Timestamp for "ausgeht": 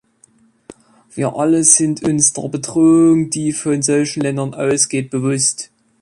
4.55-5.11